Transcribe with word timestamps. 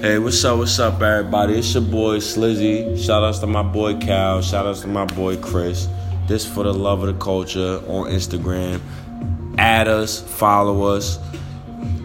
Hey, 0.00 0.18
what's 0.18 0.42
up? 0.46 0.56
What's 0.56 0.78
up, 0.78 1.02
everybody? 1.02 1.58
It's 1.58 1.74
your 1.74 1.82
boy 1.82 2.20
Slizzy. 2.20 2.98
Shout 2.98 3.22
outs 3.22 3.40
to 3.40 3.46
my 3.46 3.62
boy 3.62 3.98
Cal. 3.98 4.40
Shout 4.40 4.64
outs 4.64 4.80
to 4.80 4.86
my 4.86 5.04
boy 5.04 5.36
Chris. 5.36 5.88
This 6.26 6.46
for 6.46 6.64
the 6.64 6.72
love 6.72 7.02
of 7.02 7.08
the 7.08 7.22
culture 7.22 7.82
on 7.86 8.06
Instagram. 8.06 8.80
Add 9.58 9.88
us, 9.88 10.22
follow 10.22 10.84
us. 10.84 11.18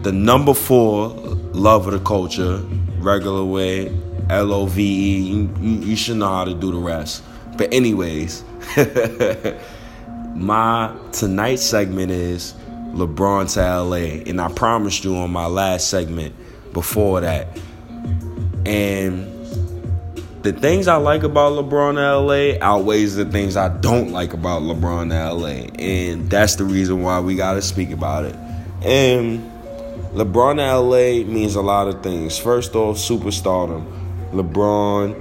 The 0.02 0.12
number 0.12 0.52
four, 0.52 1.08
love 1.54 1.86
of 1.86 1.94
the 1.94 2.00
culture, 2.00 2.58
regular 2.98 3.46
way, 3.46 3.86
L 4.28 4.52
O 4.52 4.66
V 4.66 4.82
E. 4.82 5.20
You, 5.30 5.48
you, 5.58 5.96
should 5.96 6.18
know 6.18 6.28
how 6.28 6.44
to 6.44 6.52
do 6.52 6.72
the 6.72 6.78
rest. 6.78 7.24
But 7.56 7.72
anyways, 7.72 8.44
my 10.34 10.94
tonight's 11.12 11.62
segment 11.62 12.10
is 12.10 12.52
LeBron 12.92 13.50
to 13.54 13.60
LA, 13.84 14.22
and 14.30 14.38
I 14.38 14.52
promised 14.52 15.02
you 15.02 15.16
on 15.16 15.30
my 15.30 15.46
last 15.46 15.88
segment 15.88 16.34
before 16.74 17.22
that. 17.22 17.58
And 18.66 19.32
the 20.42 20.52
things 20.52 20.88
I 20.88 20.96
like 20.96 21.22
about 21.22 21.52
LeBron 21.52 21.94
LA 21.94 22.64
outweighs 22.64 23.14
the 23.14 23.24
things 23.24 23.56
I 23.56 23.68
don't 23.78 24.10
like 24.10 24.32
about 24.32 24.62
LeBron 24.62 25.10
LA, 25.10 25.72
and 25.82 26.28
that's 26.28 26.56
the 26.56 26.64
reason 26.64 27.02
why 27.02 27.20
we 27.20 27.36
got 27.36 27.54
to 27.54 27.62
speak 27.62 27.90
about 27.90 28.24
it. 28.24 28.34
And 28.84 29.40
LeBron 30.14 30.58
LA 30.58 31.24
means 31.30 31.54
a 31.54 31.62
lot 31.62 31.88
of 31.88 32.02
things. 32.02 32.38
First 32.38 32.74
off, 32.74 32.96
superstardom. 32.96 33.86
LeBron, 34.32 35.14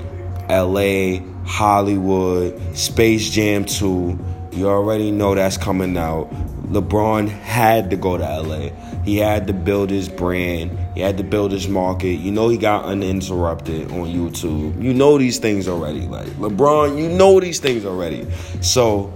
LA, 0.49 1.23
Hollywood, 1.45 2.59
Space 2.75 3.29
Jam 3.29 3.65
2. 3.65 4.19
You 4.53 4.69
already 4.69 5.11
know 5.11 5.35
that's 5.35 5.57
coming 5.57 5.97
out. 5.97 6.31
LeBron 6.67 7.27
had 7.27 7.89
to 7.91 7.95
go 7.95 8.17
to 8.17 8.23
LA. 8.23 8.69
He 9.03 9.17
had 9.17 9.47
to 9.47 9.53
build 9.53 9.89
his 9.89 10.09
brand. 10.09 10.77
He 10.95 11.01
had 11.01 11.17
to 11.17 11.23
build 11.23 11.51
his 11.51 11.67
market. 11.67 12.15
You 12.15 12.31
know 12.31 12.49
he 12.49 12.57
got 12.57 12.85
uninterrupted 12.85 13.91
on 13.91 14.07
YouTube. 14.07 14.81
You 14.81 14.93
know 14.93 15.17
these 15.17 15.37
things 15.37 15.67
already. 15.67 16.01
Like 16.01 16.27
LeBron, 16.37 16.97
you 16.97 17.09
know 17.09 17.39
these 17.39 17.59
things 17.59 17.85
already. 17.85 18.27
So 18.61 19.13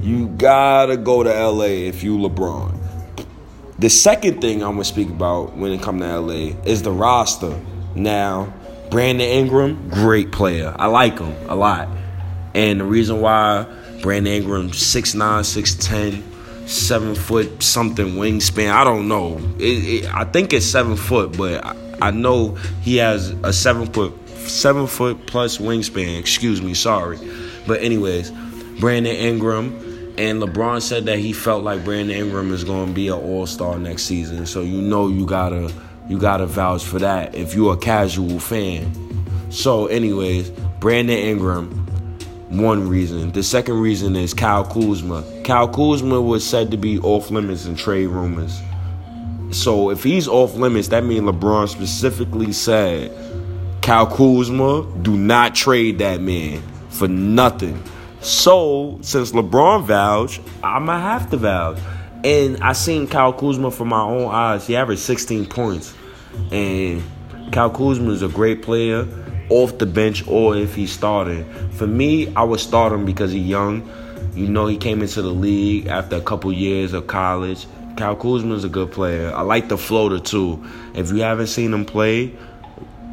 you 0.00 0.28
gotta 0.28 0.96
go 0.96 1.22
to 1.22 1.30
LA 1.30 1.88
if 1.88 2.02
you 2.02 2.18
LeBron. 2.18 2.78
The 3.78 3.90
second 3.90 4.40
thing 4.40 4.62
I'm 4.62 4.72
gonna 4.72 4.84
speak 4.84 5.08
about 5.08 5.56
when 5.56 5.72
it 5.72 5.82
comes 5.82 6.02
to 6.02 6.20
LA 6.20 6.54
is 6.64 6.82
the 6.82 6.92
roster. 6.92 7.58
Now, 7.96 8.52
Brandon 8.90 9.26
Ingram, 9.26 9.88
great 9.88 10.30
player. 10.30 10.74
I 10.78 10.86
like 10.86 11.18
him 11.18 11.34
a 11.48 11.56
lot. 11.56 11.88
And 12.54 12.78
the 12.80 12.84
reason 12.84 13.20
why 13.20 13.66
Brandon 14.02 14.32
Ingram 14.32 14.70
6'9, 14.70 15.42
6'10, 15.42 16.22
seven 16.66 17.14
foot 17.14 17.62
something 17.62 18.14
wingspan. 18.14 18.70
I 18.70 18.84
don't 18.84 19.08
know. 19.08 19.38
It, 19.58 20.04
it, 20.04 20.14
I 20.14 20.24
think 20.24 20.52
it's 20.52 20.66
seven 20.66 20.96
foot, 20.96 21.36
but 21.36 21.64
I, 21.64 21.76
I, 22.00 22.10
know 22.10 22.54
he 22.82 22.96
has 22.96 23.30
a 23.42 23.52
seven 23.52 23.86
foot 23.86 24.12
seven 24.28 24.86
foot 24.86 25.26
plus 25.26 25.58
wingspan. 25.58 26.18
Excuse 26.18 26.62
me, 26.62 26.74
sorry. 26.74 27.18
But 27.66 27.82
anyways, 27.82 28.30
Brandon 28.80 29.14
Ingram 29.14 30.14
and 30.16 30.40
LeBron 30.40 30.80
said 30.82 31.06
that 31.06 31.18
he 31.18 31.32
felt 31.32 31.64
like 31.64 31.84
Brandon 31.84 32.16
Ingram 32.16 32.52
is 32.52 32.64
going 32.64 32.88
to 32.88 32.92
be 32.92 33.08
an 33.08 33.14
All 33.14 33.46
Star 33.46 33.78
next 33.78 34.04
season. 34.04 34.46
So 34.46 34.62
you 34.62 34.80
know 34.80 35.08
you 35.08 35.26
gotta 35.26 35.72
you 36.08 36.18
gotta 36.18 36.46
vouch 36.46 36.84
for 36.84 36.98
that 36.98 37.34
if 37.34 37.54
you're 37.54 37.74
a 37.74 37.78
casual 37.78 38.38
fan. 38.38 38.92
So, 39.50 39.86
anyways, 39.86 40.50
Brandon 40.80 41.16
Ingram 41.16 41.83
one 42.48 42.88
reason. 42.88 43.32
The 43.32 43.42
second 43.42 43.80
reason 43.80 44.16
is 44.16 44.34
Kyle 44.34 44.64
Kuzma. 44.64 45.24
Kyle 45.44 45.68
Kuzma 45.68 46.20
was 46.20 46.46
said 46.46 46.70
to 46.70 46.76
be 46.76 46.98
off 46.98 47.30
limits 47.30 47.66
in 47.66 47.74
trade 47.74 48.08
rumors. 48.08 48.60
So 49.50 49.90
if 49.90 50.02
he's 50.02 50.28
off 50.28 50.54
limits, 50.54 50.88
that 50.88 51.04
means 51.04 51.22
LeBron 51.22 51.68
specifically 51.68 52.52
said, 52.52 53.12
Kyle 53.82 54.06
Kuzma, 54.06 54.86
do 55.02 55.16
not 55.16 55.54
trade 55.54 55.98
that 55.98 56.20
man 56.20 56.62
for 56.88 57.08
nothing. 57.08 57.82
So 58.20 58.98
since 59.02 59.32
LeBron 59.32 59.84
vouched, 59.84 60.40
I'ma 60.62 60.98
have 60.98 61.30
to 61.30 61.36
vouch. 61.36 61.78
And 62.24 62.62
I 62.62 62.72
seen 62.72 63.06
Kyle 63.06 63.32
Kuzma 63.32 63.70
from 63.70 63.88
my 63.88 64.00
own 64.00 64.34
eyes. 64.34 64.66
He 64.66 64.76
averaged 64.76 65.02
16 65.02 65.46
points. 65.46 65.94
And 66.50 67.02
Kyle 67.52 67.70
Kuzma 67.70 68.10
is 68.10 68.22
a 68.22 68.28
great 68.28 68.62
player 68.62 69.06
off 69.54 69.78
the 69.78 69.86
bench 69.86 70.26
or 70.26 70.56
if 70.56 70.74
he's 70.74 70.90
starting. 70.90 71.44
For 71.70 71.86
me, 71.86 72.34
I 72.34 72.42
would 72.42 72.60
start 72.60 72.92
him 72.92 73.04
because 73.04 73.30
he's 73.30 73.46
young. 73.46 73.88
You 74.34 74.48
know, 74.48 74.66
he 74.66 74.76
came 74.76 75.00
into 75.00 75.22
the 75.22 75.30
league 75.30 75.86
after 75.86 76.16
a 76.16 76.20
couple 76.20 76.52
years 76.52 76.92
of 76.92 77.06
college. 77.06 77.66
Cal 77.96 78.16
Kuzma 78.16 78.54
is 78.54 78.64
a 78.64 78.68
good 78.68 78.90
player. 78.90 79.32
I 79.32 79.42
like 79.42 79.68
the 79.68 79.78
floater 79.78 80.18
too. 80.18 80.64
If 80.94 81.12
you 81.12 81.18
haven't 81.22 81.46
seen 81.46 81.72
him 81.72 81.84
play, 81.84 82.34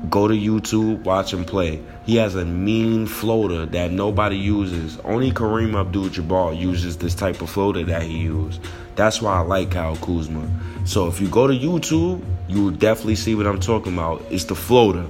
go 0.09 0.28
to 0.28 0.34
YouTube, 0.34 1.03
watch 1.03 1.31
him 1.31 1.46
play. 1.46 1.80
He 2.07 2.16
has 2.16 2.34
a 2.34 2.44
mean 2.44 3.06
floater 3.06 3.68
that 3.68 3.91
nobody 3.91 4.38
uses. 4.38 4.97
Only 5.03 5.31
Kareem 5.31 5.80
Abdul-Jabbar 5.80 6.57
uses 6.59 6.97
this 6.97 7.13
type 7.13 7.40
of 7.44 7.51
floater 7.51 7.84
that 7.84 8.01
he 8.01 8.18
used. 8.18 8.59
That's 8.96 9.22
why 9.22 9.35
I 9.35 9.41
like 9.41 9.69
Kyle 9.69 9.96
Kuzma. 9.97 10.50
So 10.85 11.07
if 11.07 11.22
you 11.22 11.30
go 11.30 11.46
to 11.46 11.53
YouTube, 11.53 12.25
you 12.47 12.63
will 12.63 12.72
definitely 12.72 13.16
see 13.16 13.35
what 13.35 13.46
I'm 13.46 13.59
talking 13.59 13.94
about. 13.94 14.25
It's 14.31 14.46
the 14.46 14.56
floater. 14.56 15.06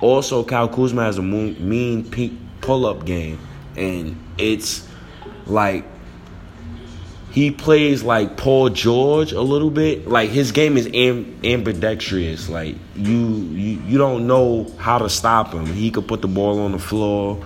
Also, 0.00 0.44
Kyle 0.44 0.68
Kuzma 0.68 1.02
has 1.02 1.18
a 1.18 1.22
mean 1.22 2.38
pull 2.60 2.86
up 2.86 3.04
game, 3.04 3.38
and 3.76 4.16
it's 4.38 4.86
like 5.46 5.84
he 7.32 7.50
plays 7.50 8.02
like 8.02 8.36
Paul 8.36 8.70
George 8.70 9.32
a 9.32 9.40
little 9.40 9.70
bit. 9.70 10.08
Like 10.08 10.30
his 10.30 10.52
game 10.52 10.76
is 10.76 10.86
ambidextrous. 10.86 12.48
Like 12.48 12.76
you, 12.96 13.18
you, 13.18 13.82
you 13.86 13.98
don't 13.98 14.26
know 14.26 14.72
how 14.78 14.98
to 14.98 15.08
stop 15.08 15.52
him. 15.52 15.66
He 15.66 15.90
could 15.90 16.08
put 16.08 16.22
the 16.22 16.28
ball 16.28 16.60
on 16.60 16.72
the 16.72 16.78
floor 16.78 17.44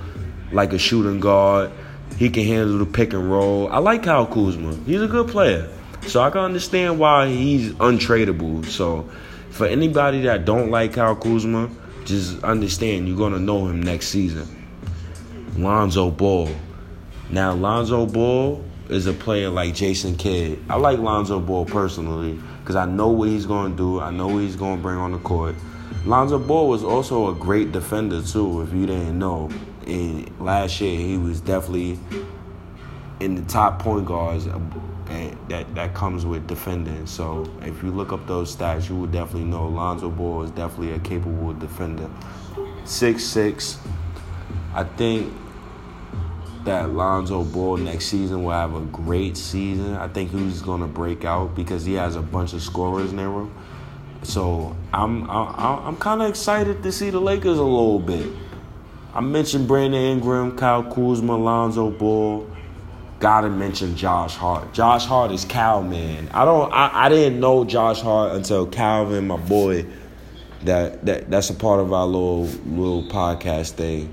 like 0.53 0.72
a 0.72 0.78
shooting 0.78 1.21
guard. 1.21 1.71
He 2.16 2.31
can 2.31 2.44
handle 2.44 2.78
the 2.78 2.86
pick 2.86 3.12
and 3.12 3.31
roll. 3.31 3.69
I 3.69 3.78
like 3.78 4.04
Kyle 4.04 4.26
Kuzma. 4.26 4.75
He's 4.86 5.03
a 5.03 5.09
good 5.09 5.28
player. 5.28 5.69
So 6.06 6.22
I 6.22 6.31
can 6.31 6.41
understand 6.42 6.98
why 6.98 7.28
he's 7.28 7.72
untradeable. 7.72 8.66
So 8.66 9.09
for 9.50 9.66
anybody 9.66 10.22
that 10.22 10.44
don't 10.44 10.71
like 10.71 10.94
Kyle 10.94 11.16
Kuzma, 11.16 11.71
just 12.04 12.42
understand 12.44 13.09
you're 13.09 13.16
gonna 13.16 13.38
know 13.38 13.66
him 13.66 13.82
next 13.82 14.09
season. 14.09 14.47
Lonzo 15.56 16.10
Ball. 16.10 16.50
Now 17.31 17.53
Lonzo 17.54 18.06
Ball 18.06 18.65
is 18.88 19.06
a 19.06 19.12
player 19.12 19.48
like 19.48 19.75
Jason 19.75 20.16
Kidd. 20.16 20.62
I 20.69 20.76
like 20.76 20.98
Lonzo 20.98 21.41
Ball 21.41 21.65
personally 21.65 22.38
because 22.60 22.76
I 22.76 22.87
know 22.87 23.09
what 23.09 23.28
he's 23.28 23.47
gonna 23.47 23.75
do. 23.75 24.00
I 24.00 24.10
know 24.10 24.28
what 24.28 24.42
he's 24.42 24.56
gonna 24.56 24.81
bring 24.81 24.98
on 24.98 25.12
the 25.12 25.19
court. 25.19 25.54
Lonzo 26.04 26.38
Ball 26.38 26.69
was 26.69 26.84
also 26.84 27.31
a 27.31 27.34
great 27.34 27.72
defender 27.72 28.22
too. 28.22 28.62
If 28.62 28.72
you 28.72 28.86
didn't 28.86 29.19
know, 29.19 29.50
and 29.86 30.31
last 30.41 30.81
year 30.81 30.98
he 30.98 31.16
was 31.16 31.41
definitely 31.41 31.98
in 33.21 33.36
the 33.36 33.42
top 33.42 33.78
point 33.78 34.04
guards 34.06 34.47
that 35.48 35.75
that 35.75 35.94
comes 35.94 36.25
with 36.25 36.47
defending. 36.47 37.06
So 37.06 37.50
if 37.62 37.82
you 37.82 37.91
look 37.91 38.12
up 38.12 38.26
those 38.26 38.54
stats, 38.54 38.88
you 38.88 38.97
will 38.97 39.06
definitely 39.06 39.48
know 39.48 39.69
Lonzo 39.69 40.10
Ball 40.10 40.42
is 40.42 40.50
definitely 40.50 40.92
a 40.92 40.98
capable 40.98 41.53
defender. 41.53 42.09
Six 42.84 43.25
six. 43.25 43.78
I 44.75 44.84
think 44.84 45.32
that 46.65 46.91
Lonzo 46.91 47.44
Ball 47.44 47.76
next 47.76 48.06
season 48.06 48.42
will 48.42 48.53
have 48.53 48.75
a 48.75 48.81
great 48.81 49.37
season. 49.37 49.94
I 49.94 50.09
think 50.09 50.31
he's 50.31 50.62
going 50.62 50.81
to 50.81 50.87
break 50.87 51.25
out 51.25 51.54
because 51.54 51.84
he 51.84 51.94
has 51.94 52.16
a 52.16 52.22
bunch 52.22 52.54
of 52.54 52.62
scorers 52.62 53.12
near 53.12 53.31
him. 53.31 53.54
So 54.22 54.75
I'm 54.92 55.28
I'm, 55.31 55.86
I'm 55.86 55.97
kind 55.97 56.22
of 56.22 56.28
excited 56.28 56.82
to 56.82 56.92
see 56.92 57.10
the 57.10 57.21
Lakers 57.21 57.59
a 57.59 57.62
little 57.62 57.98
bit. 57.98 58.26
I 59.15 59.21
mentioned 59.21 59.69
Brandon 59.69 60.00
Ingram, 60.00 60.56
Kyle 60.56 60.82
Kuzma, 60.82 61.36
Lonzo 61.36 61.91
Ball 61.91 62.50
gotta 63.24 63.48
mention 63.48 63.96
Josh 63.96 64.34
Hart. 64.34 64.74
Josh 64.74 65.06
Hart 65.06 65.30
is 65.30 65.46
Cal 65.46 65.82
man. 65.82 66.28
I 66.34 66.44
don't 66.44 66.70
I, 66.70 67.06
I 67.06 67.08
didn't 67.08 67.40
know 67.40 67.64
Josh 67.64 68.02
Hart 68.02 68.36
until 68.36 68.66
Calvin, 68.66 69.28
my 69.28 69.38
boy, 69.38 69.86
that, 70.64 71.06
that 71.06 71.30
that's 71.30 71.48
a 71.48 71.54
part 71.54 71.80
of 71.80 71.91
our 71.91 72.04
little 72.04 72.42
little 72.66 73.03
podcast 73.04 73.71
thing. 73.71 74.12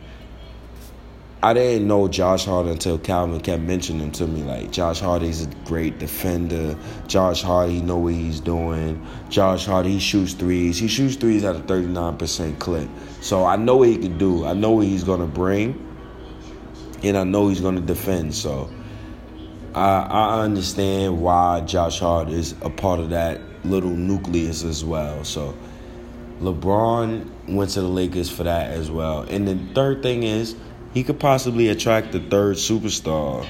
I 1.43 1.53
didn't 1.53 1.89
know 1.89 2.07
Josh 2.07 2.45
Hart 2.45 2.67
until 2.67 2.97
Calvin 2.99 3.41
kept 3.41 3.61
mentioning 3.63 4.13
to 4.13 4.27
me 4.27 4.43
like 4.43 4.71
Josh 4.71 5.01
Hart 5.01 5.23
is 5.23 5.43
a 5.43 5.49
great 5.65 5.99
defender. 5.99 6.77
Josh 7.07 7.41
Hart 7.41 7.69
he 7.69 7.81
know 7.81 7.97
what 7.97 8.13
he's 8.13 8.39
doing. 8.39 9.05
Josh 9.27 9.65
Hart 9.65 9.85
he 9.85 9.99
shoots 9.99 10.31
threes. 10.31 10.77
He 10.77 10.87
shoots 10.87 11.17
threes 11.17 11.43
at 11.43 11.57
a 11.57 11.59
39% 11.59 12.59
clip. 12.59 12.87
So 13.19 13.43
I 13.43 13.57
know 13.57 13.75
what 13.75 13.89
he 13.89 13.97
can 13.97 14.17
do. 14.17 14.45
I 14.45 14.53
know 14.53 14.71
what 14.71 14.85
he's 14.85 15.03
gonna 15.03 15.27
bring. 15.27 15.85
And 17.03 17.17
I 17.17 17.25
know 17.25 17.49
he's 17.49 17.59
gonna 17.59 17.81
defend. 17.81 18.33
So 18.33 18.69
I, 19.73 20.01
I 20.01 20.41
understand 20.41 21.21
why 21.21 21.62
Josh 21.62 22.00
Hart 22.00 22.29
is 22.29 22.53
a 22.62 22.69
part 22.69 23.00
of 23.00 23.12
that 23.12 23.39
little 23.63 23.91
nucleus 23.91 24.63
as 24.63 24.83
well. 24.83 25.23
So 25.23 25.56
LeBron 26.41 27.47
went 27.47 27.71
to 27.71 27.81
the 27.81 27.88
Lakers 27.88 28.29
for 28.29 28.44
that 28.44 28.71
as 28.71 28.91
well. 28.91 29.21
And 29.21 29.47
the 29.47 29.73
third 29.73 30.03
thing 30.03 30.23
is 30.23 30.56
he 30.94 31.03
could 31.03 31.19
possibly 31.19 31.69
attract 31.69 32.12
the 32.12 32.19
third 32.19 32.57
superstar. 32.57 33.47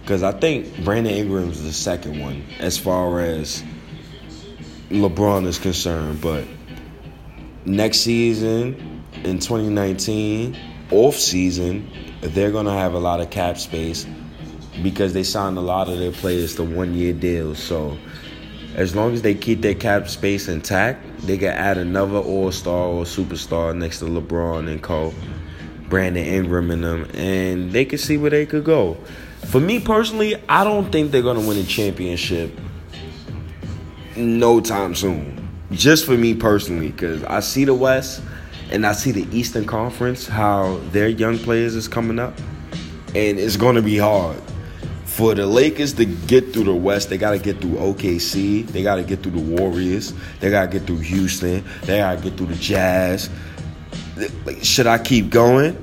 Because 0.00 0.24
I 0.24 0.32
think 0.32 0.84
Brandon 0.84 1.14
Ingram 1.14 1.50
is 1.50 1.62
the 1.62 1.72
second 1.72 2.20
one 2.20 2.42
as 2.58 2.76
far 2.76 3.20
as 3.20 3.62
LeBron 4.90 5.46
is 5.46 5.58
concerned. 5.58 6.20
But 6.20 6.44
next 7.64 7.98
season 7.98 9.04
in 9.22 9.38
2019, 9.38 10.56
off 10.90 11.14
season, 11.14 11.88
they're 12.20 12.50
gonna 12.50 12.76
have 12.76 12.94
a 12.94 12.98
lot 12.98 13.20
of 13.20 13.30
cap 13.30 13.58
space 13.58 14.06
because 14.80 15.12
they 15.12 15.22
signed 15.22 15.58
a 15.58 15.60
lot 15.60 15.88
of 15.88 15.98
their 15.98 16.12
players 16.12 16.54
to 16.56 16.64
one 16.64 16.94
year 16.94 17.12
deals. 17.12 17.58
So 17.58 17.98
as 18.74 18.96
long 18.96 19.12
as 19.12 19.22
they 19.22 19.34
keep 19.34 19.60
their 19.60 19.74
cap 19.74 20.08
space 20.08 20.48
intact, 20.48 21.04
they 21.26 21.36
can 21.36 21.48
add 21.48 21.76
another 21.76 22.18
all 22.18 22.50
star 22.52 22.86
or 22.86 23.04
superstar 23.04 23.76
next 23.76 23.98
to 23.98 24.06
LeBron 24.06 24.70
and 24.70 24.82
Co. 24.82 25.12
Brandon 25.88 26.24
Ingram 26.24 26.70
and 26.70 26.82
them, 26.82 27.06
and 27.12 27.70
they 27.70 27.84
can 27.84 27.98
see 27.98 28.16
where 28.16 28.30
they 28.30 28.46
could 28.46 28.64
go. 28.64 28.96
For 29.46 29.60
me 29.60 29.78
personally, 29.78 30.36
I 30.48 30.64
don't 30.64 30.90
think 30.90 31.10
they're 31.10 31.20
gonna 31.20 31.46
win 31.46 31.58
a 31.58 31.64
championship 31.64 32.58
no 34.16 34.60
time 34.60 34.94
soon. 34.94 35.48
Just 35.70 36.06
for 36.06 36.16
me 36.16 36.34
personally, 36.34 36.90
because 36.90 37.22
I 37.24 37.40
see 37.40 37.64
the 37.64 37.74
West 37.74 38.22
and 38.70 38.86
I 38.86 38.92
see 38.92 39.10
the 39.10 39.26
Eastern 39.36 39.66
Conference, 39.66 40.26
how 40.26 40.80
their 40.92 41.08
young 41.08 41.38
players 41.38 41.74
is 41.74 41.88
coming 41.88 42.18
up, 42.18 42.38
and 43.14 43.38
it's 43.38 43.56
gonna 43.56 43.82
be 43.82 43.98
hard 43.98 44.40
for 45.12 45.34
the 45.34 45.46
Lakers 45.46 45.92
to 45.94 46.06
get 46.06 46.54
through 46.54 46.64
the 46.64 46.74
West, 46.74 47.10
they 47.10 47.18
got 47.18 47.32
to 47.32 47.38
get 47.38 47.60
through 47.60 47.72
OKC. 47.72 48.66
They 48.66 48.82
got 48.82 48.94
to 48.94 49.04
get 49.04 49.22
through 49.22 49.32
the 49.32 49.56
Warriors. 49.56 50.14
They 50.40 50.50
got 50.50 50.70
to 50.70 50.78
get 50.78 50.86
through 50.86 51.00
Houston. 51.00 51.62
They 51.82 51.98
got 51.98 52.16
to 52.16 52.22
get 52.22 52.38
through 52.38 52.46
the 52.46 52.54
Jazz. 52.54 53.28
Should 54.62 54.86
I 54.86 54.96
keep 54.96 55.28
going? 55.28 55.76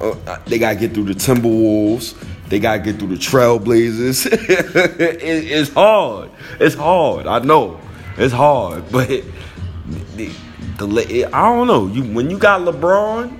Uh, 0.00 0.38
they 0.46 0.60
got 0.60 0.74
to 0.74 0.78
get 0.78 0.94
through 0.94 1.06
the 1.06 1.14
Timberwolves. 1.14 2.14
They 2.48 2.60
got 2.60 2.76
to 2.76 2.82
get 2.82 3.00
through 3.00 3.08
the 3.08 3.16
Trailblazers. 3.16 4.26
it, 5.00 5.20
it's 5.20 5.72
hard. 5.72 6.30
It's 6.60 6.76
hard. 6.76 7.26
I 7.26 7.40
know. 7.40 7.80
It's 8.16 8.32
hard. 8.32 8.84
But 8.92 9.08
the, 9.08 10.32
the, 10.78 11.24
I 11.32 11.42
don't 11.42 11.66
know. 11.66 11.88
You 11.88 12.04
When 12.12 12.30
you 12.30 12.38
got 12.38 12.60
LeBron, 12.60 13.30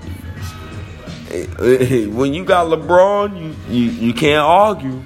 when 2.14 2.34
you 2.34 2.44
got 2.44 2.66
LeBron, 2.66 3.40
you, 3.40 3.74
you, 3.74 3.90
you 3.90 4.12
can't 4.12 4.42
argue 4.42 5.02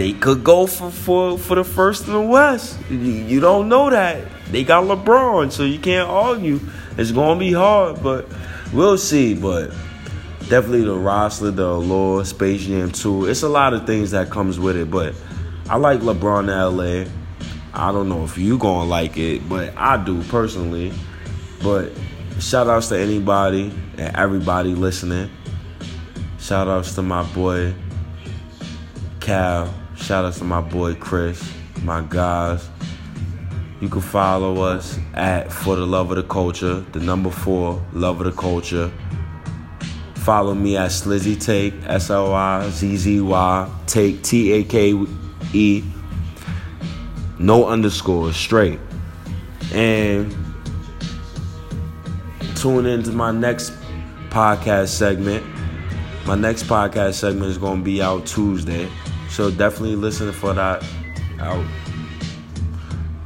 they 0.00 0.14
could 0.14 0.42
go 0.42 0.66
for, 0.66 0.90
for, 0.90 1.36
for 1.36 1.56
the 1.56 1.62
first 1.62 2.06
in 2.06 2.14
the 2.14 2.22
West. 2.22 2.78
You, 2.88 3.38
don't 3.38 3.68
know 3.68 3.90
that. 3.90 4.26
They 4.50 4.64
got 4.64 4.84
LeBron, 4.84 5.52
so 5.52 5.62
you 5.64 5.78
can't 5.78 6.08
argue. 6.08 6.58
It's 6.96 7.12
gonna 7.12 7.38
be 7.38 7.52
hard, 7.52 8.02
but 8.02 8.26
we'll 8.72 8.96
see. 8.96 9.34
But 9.34 9.74
definitely 10.48 10.84
the 10.84 10.94
roster, 10.94 11.50
the 11.50 11.66
allure, 11.66 12.24
Space 12.24 12.62
Jam 12.62 12.90
2. 12.90 13.26
It's 13.26 13.42
a 13.42 13.48
lot 13.50 13.74
of 13.74 13.86
things 13.86 14.12
that 14.12 14.30
comes 14.30 14.58
with 14.58 14.78
it, 14.78 14.90
but 14.90 15.14
I 15.68 15.76
like 15.76 16.00
LeBron 16.00 16.44
in 16.44 16.76
LA. 17.04 17.10
I 17.74 17.92
don't 17.92 18.08
know 18.08 18.24
if 18.24 18.38
you 18.38 18.56
gonna 18.56 18.88
like 18.88 19.18
it, 19.18 19.46
but 19.50 19.76
I 19.76 20.02
do 20.02 20.22
personally. 20.24 20.94
But 21.62 21.92
shout 22.38 22.68
outs 22.68 22.88
to 22.88 22.98
anybody 22.98 23.70
and 23.98 24.16
everybody 24.16 24.74
listening. 24.74 25.30
Shout 26.38 26.68
outs 26.68 26.94
to 26.94 27.02
my 27.02 27.22
boy 27.34 27.74
Cal. 29.20 29.74
Shout 30.00 30.24
out 30.24 30.32
to 30.34 30.44
my 30.44 30.60
boy 30.60 30.94
Chris, 30.94 31.52
my 31.84 32.00
guys. 32.00 32.68
You 33.80 33.88
can 33.88 34.00
follow 34.00 34.62
us 34.62 34.98
at 35.14 35.52
For 35.52 35.76
the 35.76 35.86
Love 35.86 36.10
of 36.10 36.16
the 36.16 36.22
Culture, 36.22 36.80
the 36.92 37.00
number 37.00 37.30
four, 37.30 37.84
Love 37.92 38.20
of 38.20 38.26
the 38.26 38.32
Culture. 38.32 38.90
Follow 40.16 40.54
me 40.54 40.76
at 40.76 40.90
Slizzy 40.90 41.40
Take, 41.40 41.74
S 41.84 42.10
L 42.10 42.34
I 42.34 42.68
Z 42.70 42.96
Z 42.96 43.20
Y, 43.20 43.70
Take, 43.86 44.22
T 44.22 44.52
A 44.52 44.64
K 44.64 44.94
E. 45.52 45.84
No 47.38 47.68
underscore, 47.68 48.32
straight. 48.32 48.80
And 49.72 50.34
tune 52.56 52.86
into 52.86 53.12
my 53.12 53.30
next 53.32 53.72
podcast 54.30 54.88
segment. 54.88 55.44
My 56.26 56.34
next 56.34 56.64
podcast 56.64 57.14
segment 57.14 57.50
is 57.50 57.58
going 57.58 57.78
to 57.78 57.84
be 57.84 58.02
out 58.02 58.26
Tuesday. 58.26 58.88
So 59.30 59.50
definitely 59.50 59.96
listen 59.96 60.32
for 60.32 60.52
that 60.52 60.84
out. 61.38 61.64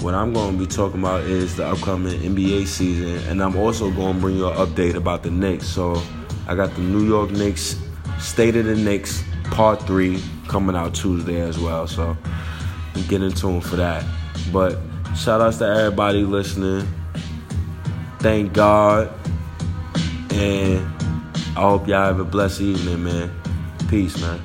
What 0.01 0.15
I'm 0.15 0.35
going 0.35 0.53
to 0.53 0.59
be 0.59 0.67
talking 0.67 1.01
about 1.01 1.23
is 1.23 1.57
the 1.57 1.67
upcoming 1.67 2.21
NBA 2.21 2.67
season, 2.67 3.27
and 3.29 3.43
I'm 3.43 3.57
also 3.57 3.91
going 3.91 4.17
to 4.17 4.21
bring 4.21 4.37
you 4.37 4.47
an 4.47 4.55
update 4.55 4.95
about 4.95 5.23
the 5.23 5.31
Knicks. 5.31 5.67
So 5.67 6.01
I 6.47 6.55
got 6.55 6.75
the 6.75 6.83
New 6.83 7.07
York 7.07 7.31
Knicks, 7.31 7.81
State 8.19 8.55
of 8.55 8.67
the 8.67 8.77
Knicks, 8.77 9.25
Part 9.45 9.83
3 9.85 10.23
coming 10.47 10.77
out 10.77 10.95
Tuesday 10.95 11.41
as 11.41 11.59
well. 11.59 11.87
So 11.87 12.17
get 13.09 13.23
in 13.23 13.33
tune 13.33 13.63
for 13.63 13.77
that. 13.77 14.05
But 14.53 14.79
shout 15.17 15.41
outs 15.41 15.57
to 15.59 15.65
everybody 15.65 16.23
listening. 16.23 16.87
Thank 18.19 18.53
God. 18.53 19.11
And 20.33 20.87
I 21.57 21.63
hope 21.63 21.89
y'all 21.89 22.05
have 22.05 22.21
a 22.21 22.25
blessed 22.25 22.61
evening, 22.61 23.05
man. 23.05 23.31
Peace, 23.89 24.21
man. 24.21 24.41